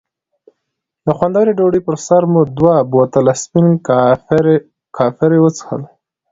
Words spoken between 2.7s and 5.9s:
بوتله سپین کاپري وڅښل.